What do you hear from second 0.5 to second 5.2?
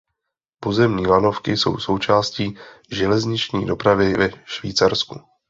Pozemní lanovky jsou součástí železniční dopravy ve Švýcarsku.